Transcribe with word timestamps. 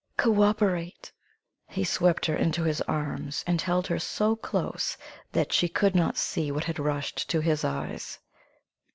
"Cooperate!" 0.17 1.11
He 1.67 1.83
swept 1.83 2.25
her 2.25 2.35
into 2.35 2.63
his 2.63 2.81
arms, 2.87 3.43
and 3.45 3.61
held 3.61 3.85
her 3.85 3.99
so 3.99 4.35
close 4.35 4.97
that 5.31 5.53
she 5.53 5.69
could 5.69 5.93
not 5.93 6.17
see 6.17 6.51
what 6.51 6.63
had 6.63 6.79
rushed 6.79 7.29
to 7.29 7.39
his 7.39 7.63
eyes. 7.63 8.17